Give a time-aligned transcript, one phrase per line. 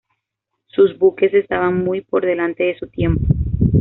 [0.65, 3.23] Sus buques estaban muy por delante de su tiempo.